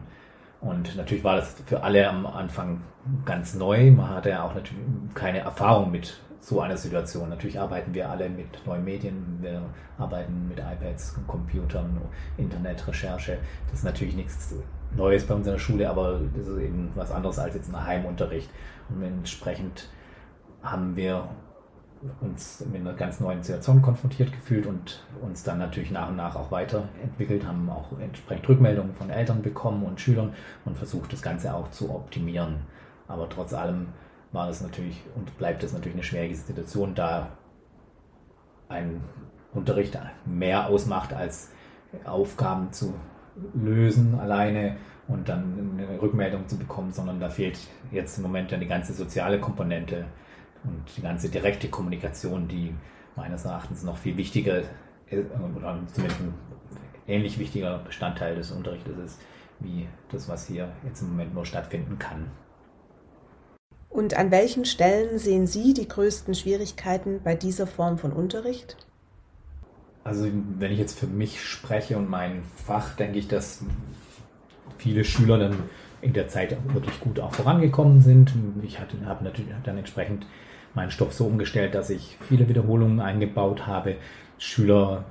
Und 0.59 0.95
natürlich 0.95 1.23
war 1.23 1.35
das 1.35 1.55
für 1.65 1.83
alle 1.83 2.09
am 2.09 2.25
Anfang 2.25 2.81
ganz 3.25 3.53
neu. 3.53 3.91
Man 3.91 4.09
hatte 4.09 4.29
ja 4.31 4.43
auch 4.43 4.55
natürlich 4.55 4.83
keine 5.13 5.39
Erfahrung 5.39 5.91
mit 5.91 6.19
so 6.39 6.61
einer 6.61 6.77
Situation. 6.77 7.29
Natürlich 7.29 7.59
arbeiten 7.59 7.93
wir 7.93 8.09
alle 8.09 8.29
mit 8.29 8.65
neuen 8.65 8.83
Medien, 8.83 9.37
wir 9.41 9.61
arbeiten 9.97 10.47
mit 10.47 10.59
iPads, 10.59 11.15
Computern, 11.27 12.01
Internet, 12.37 12.87
Recherche. 12.87 13.37
Das 13.69 13.79
ist 13.79 13.85
natürlich 13.85 14.15
nichts 14.15 14.55
Neues 14.95 15.25
bei 15.25 15.35
uns 15.35 15.45
in 15.45 15.53
der 15.53 15.59
Schule, 15.59 15.89
aber 15.89 16.19
das 16.35 16.47
ist 16.47 16.59
eben 16.59 16.91
was 16.95 17.11
anderes 17.11 17.39
als 17.39 17.55
jetzt 17.55 17.73
ein 17.73 17.85
Heimunterricht. 17.85 18.49
Und 18.89 19.03
entsprechend 19.03 19.89
haben 20.63 20.95
wir 20.95 21.27
uns 22.21 22.63
mit 22.71 22.81
einer 22.81 22.93
ganz 22.93 23.19
neuen 23.19 23.41
Situation 23.43 23.81
konfrontiert 23.81 24.31
gefühlt 24.31 24.65
und 24.65 25.03
uns 25.21 25.43
dann 25.43 25.57
natürlich 25.57 25.91
nach 25.91 26.09
und 26.09 26.15
nach 26.15 26.35
auch 26.35 26.51
weiterentwickelt, 26.51 27.45
haben 27.45 27.69
auch 27.69 27.97
entsprechend 27.99 28.47
Rückmeldungen 28.47 28.93
von 28.93 29.09
Eltern 29.09 29.41
bekommen 29.41 29.83
und 29.83 29.99
Schülern 29.99 30.33
und 30.65 30.77
versucht 30.77 31.11
das 31.11 31.21
Ganze 31.21 31.53
auch 31.53 31.71
zu 31.71 31.89
optimieren. 31.89 32.57
Aber 33.07 33.29
trotz 33.29 33.53
allem 33.53 33.87
war 34.31 34.47
das 34.47 34.61
natürlich 34.61 35.01
und 35.15 35.37
bleibt 35.37 35.63
es 35.63 35.73
natürlich 35.73 35.95
eine 35.95 36.03
schwierige 36.03 36.35
Situation, 36.35 36.93
da 36.93 37.29
ein 38.69 39.01
Unterricht 39.53 39.97
mehr 40.25 40.67
ausmacht 40.67 41.13
als 41.13 41.49
Aufgaben 42.05 42.71
zu 42.73 42.93
lösen 43.53 44.19
alleine 44.19 44.77
und 45.07 45.29
dann 45.29 45.77
eine 45.77 46.01
Rückmeldung 46.01 46.47
zu 46.47 46.57
bekommen, 46.57 46.91
sondern 46.91 47.19
da 47.19 47.29
fehlt 47.29 47.57
jetzt 47.91 48.17
im 48.17 48.23
Moment 48.23 48.51
dann 48.51 48.59
die 48.59 48.67
ganze 48.67 48.93
soziale 48.93 49.39
Komponente 49.39 50.05
Und 50.63 50.83
die 50.97 51.01
ganze 51.01 51.29
direkte 51.29 51.69
Kommunikation, 51.69 52.47
die 52.47 52.73
meines 53.15 53.45
Erachtens 53.45 53.83
noch 53.83 53.97
viel 53.97 54.17
wichtiger 54.17 54.63
oder 55.09 55.79
zumindest 55.93 56.21
ein 56.21 56.33
ähnlich 57.07 57.39
wichtiger 57.39 57.79
Bestandteil 57.79 58.35
des 58.35 58.51
Unterrichtes 58.51 58.97
ist, 58.97 59.19
wie 59.59 59.87
das, 60.11 60.27
was 60.27 60.47
hier 60.47 60.69
jetzt 60.85 61.01
im 61.01 61.09
Moment 61.09 61.33
nur 61.33 61.45
stattfinden 61.45 61.97
kann. 61.97 62.29
Und 63.89 64.17
an 64.17 64.31
welchen 64.31 64.65
Stellen 64.65 65.17
sehen 65.17 65.47
Sie 65.47 65.73
die 65.73 65.87
größten 65.87 66.35
Schwierigkeiten 66.35 67.21
bei 67.23 67.35
dieser 67.35 67.65
Form 67.65 67.97
von 67.97 68.11
Unterricht? 68.11 68.77
Also 70.07 70.29
wenn 70.57 70.71
ich 70.71 70.79
jetzt 70.79 70.97
für 70.97 71.05
mich 71.05 71.43
spreche 71.43 71.97
und 71.97 72.09
mein 72.09 72.43
Fach, 72.55 72.95
denke 72.95 73.19
ich, 73.19 73.27
dass 73.27 73.61
viele 74.77 75.03
Schüler 75.03 75.37
dann 75.37 75.55
in 76.01 76.13
der 76.13 76.29
Zeit 76.29 76.55
wirklich 76.73 77.01
gut 77.01 77.19
auch 77.19 77.33
vorangekommen 77.33 77.99
sind. 77.99 78.33
Ich 78.63 78.79
habe 78.79 79.23
natürlich 79.23 79.51
dann 79.65 79.77
entsprechend 79.77 80.25
meinen 80.73 80.91
Stoff 80.91 81.11
so 81.11 81.25
umgestellt, 81.25 81.75
dass 81.75 81.89
ich 81.89 82.17
viele 82.21 82.47
Wiederholungen 82.47 83.01
eingebaut 83.01 83.67
habe, 83.67 83.97
Schüler 84.37 85.03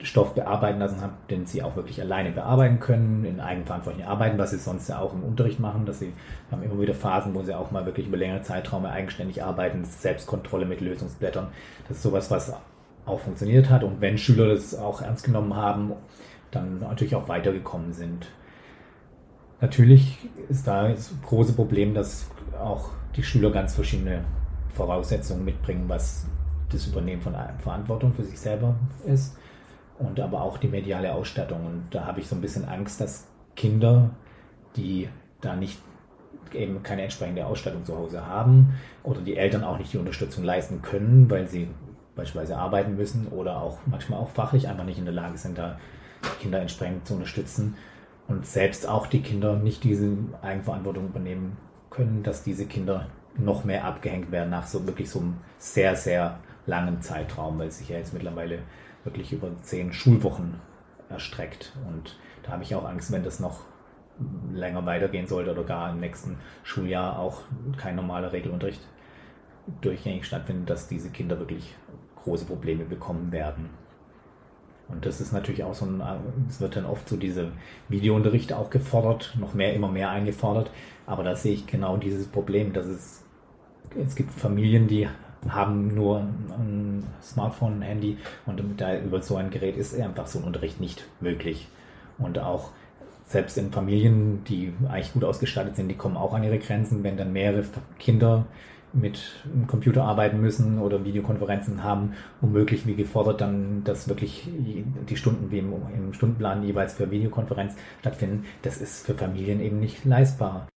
Stoff 0.00 0.34
bearbeiten 0.34 0.78
lassen 0.78 1.00
habe, 1.00 1.14
den 1.30 1.46
sie 1.46 1.62
auch 1.62 1.74
wirklich 1.74 2.00
alleine 2.00 2.30
bearbeiten 2.30 2.78
können, 2.78 3.24
in 3.24 3.40
eigenverantwortlichen 3.40 4.06
Arbeiten, 4.06 4.38
was 4.38 4.50
sie 4.52 4.58
sonst 4.58 4.88
ja 4.88 5.00
auch 5.00 5.14
im 5.14 5.24
Unterricht 5.24 5.58
machen, 5.58 5.84
dass 5.84 5.98
sie 5.98 6.12
haben 6.52 6.62
immer 6.62 6.80
wieder 6.80 6.94
Phasen, 6.94 7.34
wo 7.34 7.42
sie 7.42 7.54
auch 7.54 7.72
mal 7.72 7.86
wirklich 7.86 8.06
über 8.06 8.18
längere 8.18 8.42
Zeiträume 8.42 8.90
eigenständig 8.90 9.42
arbeiten, 9.42 9.84
Selbstkontrolle 9.84 10.66
mit 10.66 10.80
Lösungsblättern. 10.80 11.48
Das 11.88 11.96
ist 11.96 12.02
sowas, 12.04 12.30
was 12.30 12.54
auch 13.06 13.20
funktioniert 13.20 13.70
hat 13.70 13.84
und 13.84 14.00
wenn 14.00 14.18
Schüler 14.18 14.48
das 14.48 14.74
auch 14.74 15.02
ernst 15.02 15.24
genommen 15.24 15.54
haben, 15.54 15.92
dann 16.50 16.80
natürlich 16.80 17.14
auch 17.14 17.28
weitergekommen 17.28 17.92
sind. 17.92 18.26
Natürlich 19.60 20.18
ist 20.48 20.66
da 20.66 20.88
das 20.88 21.12
große 21.24 21.54
Problem, 21.54 21.94
dass 21.94 22.30
auch 22.58 22.90
die 23.16 23.22
Schüler 23.22 23.50
ganz 23.50 23.74
verschiedene 23.74 24.24
Voraussetzungen 24.74 25.44
mitbringen, 25.44 25.84
was 25.88 26.26
das 26.70 26.86
Übernehmen 26.86 27.22
von 27.22 27.34
Verantwortung 27.58 28.12
für 28.12 28.24
sich 28.24 28.38
selber 28.38 28.74
ist 29.06 29.36
und 29.98 30.18
aber 30.20 30.42
auch 30.42 30.58
die 30.58 30.68
mediale 30.68 31.14
Ausstattung. 31.14 31.64
Und 31.66 31.84
da 31.90 32.04
habe 32.06 32.20
ich 32.20 32.26
so 32.26 32.34
ein 32.34 32.40
bisschen 32.40 32.64
Angst, 32.64 33.00
dass 33.00 33.26
Kinder, 33.54 34.10
die 34.76 35.08
da 35.40 35.54
nicht 35.54 35.78
eben 36.52 36.82
keine 36.82 37.02
entsprechende 37.02 37.46
Ausstattung 37.46 37.84
zu 37.84 37.96
Hause 37.96 38.26
haben 38.26 38.74
oder 39.02 39.20
die 39.20 39.36
Eltern 39.36 39.64
auch 39.64 39.78
nicht 39.78 39.92
die 39.92 39.98
Unterstützung 39.98 40.44
leisten 40.44 40.82
können, 40.82 41.30
weil 41.30 41.48
sie 41.48 41.68
beispielsweise 42.16 42.56
arbeiten 42.56 42.96
müssen 42.96 43.28
oder 43.28 43.60
auch 43.60 43.78
manchmal 43.86 44.20
auch 44.20 44.30
fachlich 44.30 44.68
einfach 44.68 44.84
nicht 44.84 44.98
in 44.98 45.04
der 45.04 45.14
Lage 45.14 45.38
sind, 45.38 45.58
da 45.58 45.78
Kinder 46.40 46.60
entsprechend 46.60 47.06
zu 47.06 47.14
unterstützen 47.14 47.76
und 48.28 48.46
selbst 48.46 48.88
auch 48.88 49.06
die 49.06 49.22
Kinder 49.22 49.56
nicht 49.56 49.84
diese 49.84 50.16
Eigenverantwortung 50.42 51.06
übernehmen 51.06 51.56
können, 51.90 52.22
dass 52.22 52.42
diese 52.42 52.66
Kinder 52.66 53.08
noch 53.36 53.64
mehr 53.64 53.84
abgehängt 53.84 54.30
werden 54.30 54.50
nach 54.50 54.66
so 54.66 54.86
wirklich 54.86 55.10
so 55.10 55.20
einem 55.20 55.36
sehr, 55.58 55.96
sehr 55.96 56.38
langen 56.66 57.00
Zeitraum, 57.00 57.58
weil 57.58 57.70
sich 57.70 57.88
ja 57.88 57.98
jetzt 57.98 58.14
mittlerweile 58.14 58.60
wirklich 59.04 59.32
über 59.32 59.50
zehn 59.62 59.92
Schulwochen 59.92 60.60
erstreckt. 61.08 61.76
Und 61.86 62.16
da 62.42 62.52
habe 62.52 62.62
ich 62.62 62.74
auch 62.74 62.84
Angst, 62.84 63.12
wenn 63.12 63.22
das 63.22 63.40
noch 63.40 63.60
länger 64.52 64.86
weitergehen 64.86 65.26
sollte 65.26 65.50
oder 65.50 65.64
gar 65.64 65.90
im 65.90 66.00
nächsten 66.00 66.38
Schuljahr 66.62 67.18
auch 67.18 67.42
kein 67.76 67.96
normaler 67.96 68.32
Regelunterricht 68.32 68.80
durchgängig 69.80 70.24
stattfindet, 70.24 70.70
dass 70.70 70.88
diese 70.88 71.10
Kinder 71.10 71.38
wirklich 71.38 71.74
große 72.24 72.44
Probleme 72.44 72.84
bekommen 72.84 73.32
werden. 73.32 73.70
Und 74.88 75.06
das 75.06 75.20
ist 75.20 75.32
natürlich 75.32 75.64
auch 75.64 75.74
so 75.74 75.86
ein, 75.86 76.02
es 76.48 76.60
wird 76.60 76.76
dann 76.76 76.84
oft 76.84 77.08
so 77.08 77.16
diese 77.16 77.52
Videounterricht 77.88 78.52
auch 78.52 78.68
gefordert, 78.68 79.34
noch 79.38 79.54
mehr, 79.54 79.72
immer 79.74 79.88
mehr 79.88 80.10
eingefordert. 80.10 80.70
Aber 81.06 81.22
da 81.22 81.36
sehe 81.36 81.54
ich 81.54 81.66
genau 81.66 81.96
dieses 81.96 82.26
Problem, 82.26 82.72
dass 82.72 82.86
es, 82.86 83.24
es 83.96 84.14
gibt 84.14 84.32
Familien, 84.32 84.86
die 84.86 85.08
haben 85.48 85.94
nur 85.94 86.20
ein 86.20 87.04
Smartphone, 87.22 87.78
ein 87.78 87.82
Handy 87.82 88.18
und 88.46 88.62
da 88.78 88.98
über 88.98 89.22
so 89.22 89.36
ein 89.36 89.50
Gerät 89.50 89.76
ist 89.76 89.98
einfach 89.98 90.26
so 90.26 90.38
ein 90.38 90.44
Unterricht 90.44 90.80
nicht 90.80 91.06
möglich. 91.20 91.68
Und 92.18 92.38
auch 92.38 92.70
selbst 93.26 93.56
in 93.58 93.72
Familien, 93.72 94.44
die 94.44 94.72
eigentlich 94.88 95.12
gut 95.12 95.24
ausgestattet 95.24 95.76
sind, 95.76 95.88
die 95.88 95.96
kommen 95.96 96.16
auch 96.16 96.34
an 96.34 96.44
ihre 96.44 96.58
Grenzen, 96.58 97.02
wenn 97.04 97.16
dann 97.16 97.32
mehrere 97.32 97.64
Kinder 97.98 98.46
mit 98.94 99.20
dem 99.44 99.66
Computer 99.66 100.04
arbeiten 100.04 100.40
müssen 100.40 100.78
oder 100.78 101.04
Videokonferenzen 101.04 101.82
haben, 101.82 102.14
womöglich 102.40 102.86
wie 102.86 102.94
gefordert 102.94 103.40
dann, 103.40 103.84
dass 103.84 104.08
wirklich 104.08 104.48
die 104.48 105.16
Stunden 105.16 105.50
wie 105.50 105.58
im, 105.58 105.72
im 105.94 106.12
Stundenplan 106.14 106.62
jeweils 106.62 106.94
für 106.94 107.10
Videokonferenz 107.10 107.74
stattfinden, 108.00 108.44
das 108.62 108.78
ist 108.78 109.04
für 109.04 109.14
Familien 109.14 109.60
eben 109.60 109.80
nicht 109.80 110.04
leistbar. 110.04 110.68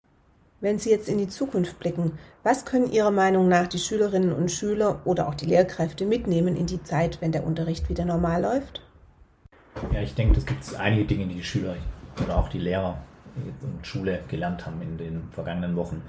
Wenn 0.59 0.79
Sie 0.79 0.89
jetzt 0.89 1.07
in 1.07 1.19
die 1.19 1.27
Zukunft 1.27 1.77
blicken, 1.77 2.13
was 2.41 2.65
können 2.65 2.91
Ihrer 2.91 3.11
Meinung 3.11 3.47
nach 3.47 3.67
die 3.67 3.77
Schülerinnen 3.77 4.33
und 4.33 4.51
Schüler 4.51 5.01
oder 5.05 5.27
auch 5.27 5.35
die 5.35 5.45
Lehrkräfte 5.45 6.05
mitnehmen 6.05 6.55
in 6.55 6.65
die 6.65 6.81
Zeit, 6.81 7.21
wenn 7.21 7.31
der 7.31 7.45
Unterricht 7.45 7.89
wieder 7.89 8.05
normal 8.05 8.41
läuft? 8.41 8.81
Ja, 9.93 10.01
ich 10.01 10.15
denke, 10.15 10.39
es 10.39 10.47
gibt 10.47 10.63
einige 10.79 11.05
Dinge, 11.05 11.27
die 11.27 11.35
die 11.35 11.43
Schüler 11.43 11.75
oder 12.23 12.37
auch 12.37 12.49
die 12.49 12.57
Lehrer 12.57 12.97
in 13.35 13.83
Schule 13.83 14.19
gelernt 14.27 14.65
haben 14.65 14.81
in 14.81 14.97
den 14.97 15.29
vergangenen 15.31 15.75
Wochen. 15.75 16.01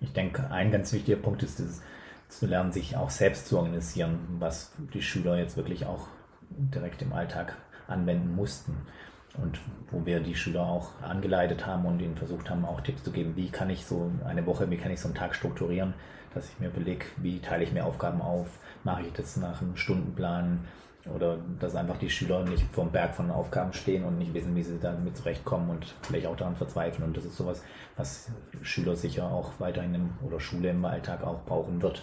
Ich 0.00 0.12
denke, 0.12 0.50
ein 0.50 0.70
ganz 0.70 0.92
wichtiger 0.92 1.16
Punkt 1.16 1.42
ist 1.42 1.60
es, 1.60 1.82
zu 2.28 2.46
lernen, 2.46 2.72
sich 2.72 2.96
auch 2.96 3.10
selbst 3.10 3.46
zu 3.46 3.58
organisieren, 3.58 4.18
was 4.38 4.72
die 4.92 5.02
Schüler 5.02 5.38
jetzt 5.38 5.56
wirklich 5.56 5.86
auch 5.86 6.08
direkt 6.50 7.02
im 7.02 7.12
Alltag 7.12 7.56
anwenden 7.86 8.34
mussten. 8.34 8.76
Und 9.36 9.58
wo 9.90 10.06
wir 10.06 10.20
die 10.20 10.36
Schüler 10.36 10.62
auch 10.62 10.90
angeleitet 11.02 11.66
haben 11.66 11.86
und 11.86 12.00
ihnen 12.00 12.16
versucht 12.16 12.50
haben, 12.50 12.64
auch 12.64 12.80
Tipps 12.80 13.02
zu 13.02 13.10
geben, 13.10 13.34
wie 13.34 13.50
kann 13.50 13.68
ich 13.68 13.84
so 13.84 14.12
eine 14.24 14.46
Woche, 14.46 14.70
wie 14.70 14.76
kann 14.76 14.92
ich 14.92 15.00
so 15.00 15.08
einen 15.08 15.16
Tag 15.16 15.34
strukturieren, 15.34 15.94
dass 16.34 16.48
ich 16.48 16.60
mir 16.60 16.68
überlege, 16.68 17.06
wie 17.16 17.40
teile 17.40 17.64
ich 17.64 17.72
mir 17.72 17.84
Aufgaben 17.84 18.22
auf, 18.22 18.46
mache 18.84 19.02
ich 19.02 19.12
das 19.12 19.36
nach 19.36 19.60
einem 19.60 19.76
Stundenplan 19.76 20.60
oder 21.14 21.38
dass 21.60 21.74
einfach 21.76 21.98
die 21.98 22.08
Schüler 22.08 22.44
nicht 22.44 22.64
vor 22.72 22.84
dem 22.84 22.92
Berg 22.92 23.14
von 23.14 23.30
Aufgaben 23.30 23.72
stehen 23.72 24.04
und 24.04 24.18
nicht 24.18 24.32
wissen, 24.32 24.56
wie 24.56 24.62
sie 24.62 24.78
damit 24.80 25.16
zurechtkommen 25.16 25.70
und 25.70 25.94
vielleicht 26.02 26.26
auch 26.26 26.36
daran 26.36 26.56
verzweifeln. 26.56 27.08
Und 27.08 27.16
das 27.16 27.24
ist 27.24 27.36
sowas, 27.36 27.62
was 27.96 28.30
Schüler 28.62 28.96
sicher 28.96 29.30
auch 29.30 29.52
weiterhin 29.58 29.94
im, 29.94 30.10
oder 30.26 30.40
Schule 30.40 30.70
im 30.70 30.84
Alltag 30.84 31.22
auch 31.22 31.44
brauchen 31.44 31.82
wird. 31.82 32.02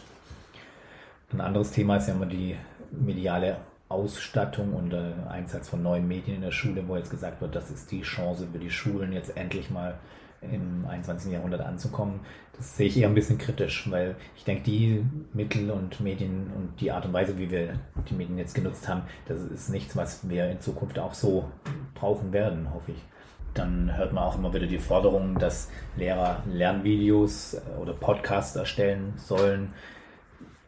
Ein 1.34 1.42
anderes 1.42 1.72
Thema 1.72 1.98
ist 1.98 2.08
ja 2.08 2.14
immer 2.14 2.26
die 2.26 2.58
mediale 2.92 3.58
Ausstattung 3.90 4.74
und 4.74 4.94
äh, 4.94 5.14
Einsatz 5.30 5.70
von 5.70 5.82
neuen 5.82 6.08
Medien 6.08 6.38
in 6.38 6.42
der 6.42 6.52
Schule, 6.52 6.88
wo 6.88 6.96
jetzt 6.96 7.10
gesagt 7.10 7.42
wird, 7.42 7.56
das 7.56 7.72
ist 7.72 7.92
die 7.92 8.02
Chance 8.02 8.48
für 8.52 8.60
die 8.60 8.70
Schulen, 8.70 9.14
jetzt 9.14 9.36
endlich 9.36 9.70
mal 9.70 9.98
im 10.42 10.86
21. 10.88 11.32
Jahrhundert 11.32 11.62
anzukommen. 11.62 12.22
Das 12.58 12.78
sehe 12.78 12.88
ich 12.88 12.98
eher 12.98 13.08
ein 13.08 13.16
bisschen 13.16 13.38
kritisch, 13.38 13.90
weil 13.90 14.16
ich 14.36 14.44
denke, 14.44 14.64
die 14.64 15.06
Mittel 15.34 15.72
und 15.72 16.00
Medien 16.00 16.52
und 16.56 16.80
die 16.82 16.92
Art 16.92 17.06
und 17.06 17.14
Weise, 17.14 17.38
wie 17.38 17.50
wir 17.52 17.74
die 18.10 18.14
Medien 18.14 18.38
jetzt 18.38 18.56
genutzt 18.56 18.88
haben, 18.88 19.04
das 19.28 19.42
ist 19.42 19.70
nichts, 19.70 19.96
was 19.96 20.28
wir 20.30 20.50
in 20.50 20.60
Zukunft 20.60 21.00
auch 21.00 21.14
so 21.14 21.50
brauchen 21.94 22.34
werden, 22.34 22.74
hoffe 22.74 22.92
ich. 22.92 23.04
Dann 23.54 23.96
hört 23.98 24.14
man 24.14 24.24
auch 24.24 24.38
immer 24.38 24.54
wieder 24.54 24.68
die 24.68 24.78
Forderung, 24.78 25.38
dass 25.38 25.70
Lehrer 25.98 26.42
Lernvideos 26.50 27.56
äh, 27.56 27.82
oder 27.82 27.94
Podcasts 27.94 28.56
erstellen 28.56 29.14
sollen, 29.18 29.74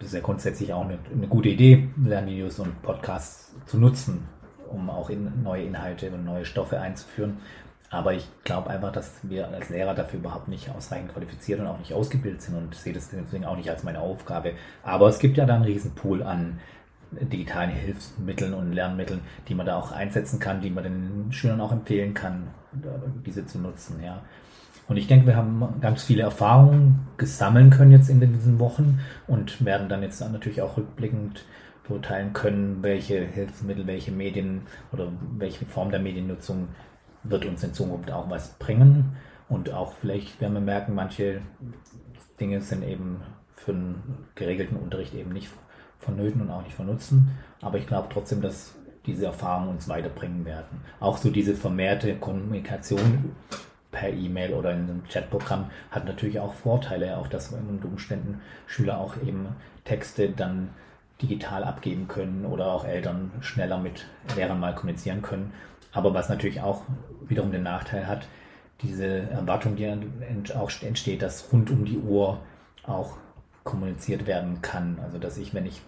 das 0.03 0.09
ist 0.09 0.15
ja 0.15 0.21
grundsätzlich 0.21 0.73
auch 0.73 0.83
eine, 0.83 0.99
eine 1.13 1.27
gute 1.27 1.47
Idee, 1.47 1.87
Lernvideos 2.03 2.59
und 2.59 2.81
Podcasts 2.81 3.55
zu 3.65 3.77
nutzen, 3.77 4.27
um 4.69 4.89
auch 4.89 5.09
in 5.09 5.43
neue 5.43 5.63
Inhalte 5.63 6.11
und 6.11 6.25
neue 6.25 6.43
Stoffe 6.43 6.81
einzuführen. 6.81 7.37
Aber 7.93 8.13
ich 8.13 8.27
glaube 8.43 8.71
einfach, 8.71 8.91
dass 8.91 9.11
wir 9.21 9.47
als 9.49 9.69
Lehrer 9.69 9.93
dafür 9.93 10.19
überhaupt 10.19 10.47
nicht 10.47 10.69
ausreichend 10.71 11.13
qualifiziert 11.13 11.59
und 11.59 11.67
auch 11.67 11.77
nicht 11.77 11.93
ausgebildet 11.93 12.41
sind 12.41 12.55
und 12.55 12.73
sehe 12.73 12.91
das 12.91 13.09
deswegen 13.09 13.45
auch 13.45 13.55
nicht 13.55 13.69
als 13.69 13.83
meine 13.83 13.99
Aufgabe. 13.99 14.53
Aber 14.81 15.07
es 15.09 15.19
gibt 15.19 15.37
ja 15.37 15.45
da 15.45 15.55
einen 15.55 15.63
riesen 15.63 15.93
Pool 15.93 16.23
an 16.23 16.59
digitalen 17.11 17.69
Hilfsmitteln 17.69 18.55
und 18.55 18.73
Lernmitteln, 18.73 19.21
die 19.47 19.53
man 19.53 19.67
da 19.67 19.77
auch 19.77 19.91
einsetzen 19.91 20.39
kann, 20.39 20.61
die 20.61 20.71
man 20.71 20.83
den 20.83 21.31
Schülern 21.31 21.61
auch 21.61 21.71
empfehlen 21.71 22.15
kann, 22.15 22.47
diese 23.23 23.45
zu 23.45 23.59
nutzen. 23.59 24.01
Ja. 24.03 24.23
Und 24.87 24.97
ich 24.97 25.05
denke, 25.05 25.27
wir 25.27 25.35
haben 25.35 25.63
ganz 25.79 26.01
viele 26.03 26.23
Erfahrungen 26.23 27.07
gesammeln 27.17 27.69
können 27.69 27.91
jetzt 27.91 28.09
in 28.09 28.19
diesen 28.19 28.57
Wochen 28.57 29.01
und 29.27 29.63
werden 29.63 29.87
dann 29.87 30.01
jetzt 30.01 30.19
natürlich 30.19 30.63
auch 30.63 30.77
rückblickend 30.77 31.45
beurteilen 31.87 32.33
können, 32.33 32.79
welche 32.81 33.23
Hilfsmittel, 33.23 33.85
welche 33.85 34.11
Medien 34.11 34.61
oder 34.91 35.09
welche 35.37 35.65
Form 35.65 35.91
der 35.91 35.99
Mediennutzung 35.99 36.69
wird 37.23 37.45
uns 37.45 37.63
in 37.63 37.73
Zukunft 37.73 38.11
auch 38.11 38.29
was 38.29 38.53
bringen. 38.59 39.15
Und 39.49 39.71
auch 39.71 39.93
vielleicht 39.93 40.39
werden 40.41 40.53
wir 40.53 40.61
merken, 40.61 40.95
manche 40.95 41.41
Dinge 42.39 42.61
sind 42.61 42.83
eben 42.83 43.21
für 43.55 43.71
einen 43.71 44.27
geregelten 44.35 44.77
Unterricht 44.77 45.13
eben 45.13 45.31
nicht 45.31 45.49
vonnöten 45.99 46.41
und 46.41 46.49
auch 46.49 46.63
nicht 46.63 46.75
von 46.75 46.87
Nutzen. 46.87 47.37
Aber 47.61 47.77
ich 47.77 47.87
glaube 47.87 48.09
trotzdem, 48.11 48.41
dass 48.41 48.75
diese 49.05 49.25
Erfahrungen 49.25 49.69
uns 49.69 49.87
weiterbringen 49.87 50.45
werden. 50.45 50.81
Auch 50.99 51.17
so 51.17 51.29
diese 51.29 51.55
vermehrte 51.55 52.15
Kommunikation 52.15 53.35
per 53.91 54.09
E-Mail 54.09 54.53
oder 54.53 54.71
in 54.71 54.83
einem 54.83 55.03
Chatprogramm 55.07 55.69
hat 55.91 56.05
natürlich 56.05 56.39
auch 56.39 56.53
Vorteile, 56.53 57.17
auch 57.17 57.27
dass 57.27 57.51
unter 57.51 57.87
Umständen 57.87 58.41
Schüler 58.65 58.99
auch 58.99 59.17
eben 59.17 59.47
Texte 59.83 60.29
dann 60.29 60.69
digital 61.21 61.63
abgeben 61.63 62.07
können 62.07 62.45
oder 62.45 62.71
auch 62.71 62.85
Eltern 62.85 63.31
schneller 63.41 63.77
mit 63.77 64.05
Lehrern 64.35 64.59
mal 64.59 64.75
kommunizieren 64.75 65.21
können. 65.21 65.53
Aber 65.91 66.13
was 66.13 66.29
natürlich 66.29 66.61
auch 66.61 66.81
wiederum 67.27 67.51
den 67.51 67.63
Nachteil 67.63 68.07
hat, 68.07 68.27
diese 68.81 69.05
Erwartung, 69.05 69.75
die 69.75 69.87
auch 70.55 70.71
entsteht, 70.81 71.21
dass 71.21 71.51
rund 71.53 71.69
um 71.71 71.85
die 71.85 71.99
Uhr 71.99 72.39
auch 72.85 73.17
kommuniziert 73.63 74.27
werden 74.27 74.61
kann. 74.61 74.99
Also 75.01 75.17
dass 75.17 75.37
ich, 75.37 75.53
wenn 75.53 75.65
ich 75.65 75.81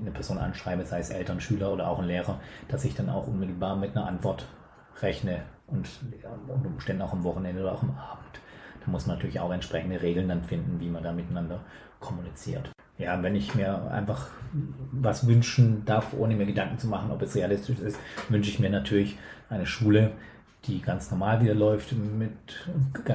eine 0.00 0.10
Person 0.10 0.38
anschreibe, 0.38 0.84
sei 0.86 1.00
es 1.00 1.10
Eltern, 1.10 1.40
Schüler 1.40 1.72
oder 1.72 1.88
auch 1.88 1.98
ein 1.98 2.06
Lehrer, 2.06 2.40
dass 2.68 2.84
ich 2.84 2.94
dann 2.94 3.10
auch 3.10 3.26
unmittelbar 3.26 3.76
mit 3.76 3.96
einer 3.96 4.06
Antwort 4.06 4.46
rechne 5.00 5.42
und 5.66 5.88
unter 6.48 6.68
Umständen 6.68 7.02
auch 7.02 7.12
am 7.12 7.24
Wochenende 7.24 7.62
oder 7.62 7.72
auch 7.72 7.82
am 7.82 7.98
Abend. 7.98 8.40
Da 8.84 8.90
muss 8.90 9.06
man 9.06 9.16
natürlich 9.16 9.40
auch 9.40 9.52
entsprechende 9.52 10.00
Regeln 10.00 10.28
dann 10.28 10.44
finden, 10.44 10.80
wie 10.80 10.88
man 10.88 11.02
da 11.02 11.12
miteinander 11.12 11.60
kommuniziert. 12.00 12.70
Ja, 12.98 13.22
wenn 13.22 13.34
ich 13.34 13.54
mir 13.54 13.90
einfach 13.90 14.28
was 14.92 15.26
wünschen 15.26 15.84
darf, 15.84 16.12
ohne 16.16 16.36
mir 16.36 16.46
Gedanken 16.46 16.78
zu 16.78 16.86
machen, 16.86 17.10
ob 17.10 17.22
es 17.22 17.34
realistisch 17.34 17.78
ist, 17.80 17.98
wünsche 18.28 18.50
ich 18.50 18.60
mir 18.60 18.70
natürlich 18.70 19.16
eine 19.48 19.66
Schule, 19.66 20.12
die 20.66 20.80
ganz 20.80 21.10
normal 21.10 21.40
wieder 21.42 21.54
läuft 21.54 21.92
mit 21.92 22.32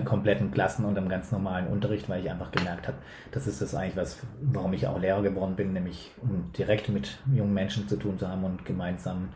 kompletten 0.03 0.51
Klassen 0.51 0.83
und 0.83 0.97
einem 0.97 1.07
ganz 1.07 1.31
normalen 1.31 1.67
Unterricht, 1.67 2.09
weil 2.09 2.21
ich 2.21 2.29
einfach 2.29 2.51
gemerkt 2.51 2.87
habe, 2.87 2.97
das 3.31 3.47
ist 3.47 3.61
das 3.61 3.73
eigentlich 3.73 3.95
was, 3.95 4.19
warum 4.41 4.73
ich 4.73 4.87
auch 4.87 4.99
Lehrer 4.99 5.21
geworden 5.21 5.55
bin, 5.55 5.71
nämlich 5.71 6.11
um 6.21 6.51
direkt 6.57 6.89
mit 6.89 7.19
jungen 7.33 7.53
Menschen 7.53 7.87
zu 7.87 7.95
tun 7.95 8.19
zu 8.19 8.27
haben 8.27 8.43
und 8.43 8.65
gemeinsam 8.65 9.29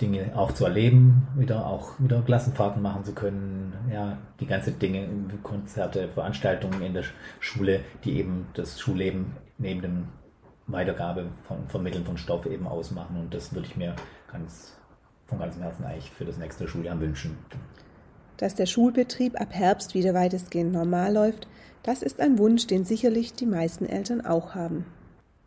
Dinge 0.00 0.32
auch 0.34 0.52
zu 0.52 0.64
erleben, 0.64 1.28
wieder 1.36 1.66
auch 1.66 1.92
wieder 2.00 2.22
Klassenfahrten 2.22 2.82
machen 2.82 3.04
zu 3.04 3.12
können, 3.12 3.74
ja, 3.92 4.16
die 4.40 4.46
ganze 4.46 4.72
Dinge, 4.72 5.06
Konzerte, 5.42 6.08
Veranstaltungen 6.08 6.82
in 6.82 6.94
der 6.94 7.04
Schule, 7.38 7.80
die 8.04 8.18
eben 8.18 8.46
das 8.54 8.80
Schulleben 8.80 9.36
neben 9.60 9.82
dem 9.82 10.08
Weitergabe 10.66 11.30
von 11.42 11.68
Vermitteln 11.68 12.04
von 12.04 12.16
Stoff 12.16 12.46
eben 12.46 12.66
ausmachen 12.66 13.16
und 13.16 13.34
das 13.34 13.54
würde 13.54 13.66
ich 13.68 13.76
mir 13.76 13.94
ganz 14.30 14.74
von 15.26 15.38
ganzem 15.38 15.62
Herzen 15.62 15.84
eigentlich 15.84 16.10
für 16.10 16.24
das 16.24 16.38
nächste 16.38 16.66
Schuljahr 16.66 17.00
wünschen. 17.00 17.38
Dass 18.36 18.54
der 18.54 18.66
Schulbetrieb 18.66 19.40
ab 19.40 19.52
Herbst 19.52 19.94
wieder 19.94 20.14
weitestgehend 20.14 20.72
normal 20.72 21.12
läuft, 21.12 21.46
das 21.82 22.02
ist 22.02 22.20
ein 22.20 22.38
Wunsch, 22.38 22.66
den 22.66 22.84
sicherlich 22.84 23.34
die 23.34 23.46
meisten 23.46 23.86
Eltern 23.86 24.24
auch 24.24 24.54
haben. 24.54 24.86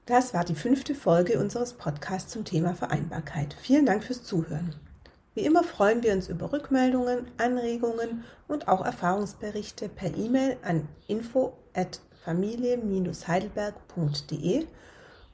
Das 0.06 0.34
war 0.34 0.44
die 0.44 0.56
fünfte 0.56 0.96
Folge 0.96 1.40
unseres 1.40 1.74
Podcasts 1.74 2.32
zum 2.32 2.44
Thema 2.44 2.76
Vereinbarkeit. 2.76 3.56
Vielen 3.62 3.86
Dank 3.86 4.04
fürs 4.04 4.24
Zuhören. 4.24 4.76
Wie 5.34 5.46
immer 5.46 5.64
freuen 5.64 6.04
wir 6.04 6.14
uns 6.14 6.28
über 6.28 6.52
Rückmeldungen, 6.52 7.26
Anregungen 7.38 8.24
und 8.48 8.68
auch 8.68 8.86
Erfahrungsberichte 8.86 9.90
per 9.90 10.16
E-Mail 10.16 10.58
an 10.64 10.88
info@familie-heidelberg.de 12.26 14.66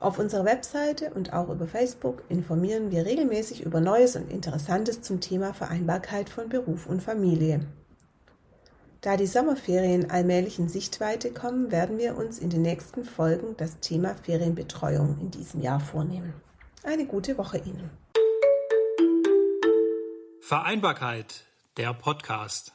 Auf 0.00 0.18
unserer 0.18 0.44
Webseite 0.44 1.14
und 1.14 1.32
auch 1.32 1.48
über 1.48 1.66
Facebook 1.68 2.24
informieren 2.28 2.90
wir 2.90 3.06
regelmäßig 3.06 3.64
über 3.64 3.80
Neues 3.80 4.16
und 4.16 4.32
Interessantes 4.32 5.00
zum 5.02 5.20
Thema 5.20 5.54
Vereinbarkeit 5.54 6.28
von 6.28 6.48
Beruf 6.48 6.88
und 6.88 7.00
Familie. 7.00 7.60
Da 9.02 9.16
die 9.16 9.26
Sommerferien 9.26 10.12
allmählich 10.12 10.60
in 10.60 10.68
Sichtweite 10.68 11.32
kommen, 11.32 11.72
werden 11.72 11.98
wir 11.98 12.16
uns 12.16 12.38
in 12.38 12.50
den 12.50 12.62
nächsten 12.62 13.04
Folgen 13.04 13.56
das 13.56 13.80
Thema 13.80 14.14
Ferienbetreuung 14.14 15.18
in 15.20 15.32
diesem 15.32 15.60
Jahr 15.60 15.80
vornehmen. 15.80 16.34
Eine 16.84 17.04
gute 17.04 17.36
Woche 17.36 17.58
Ihnen. 17.58 17.90
Vereinbarkeit, 20.40 21.46
der 21.78 21.94
Podcast. 21.94 22.74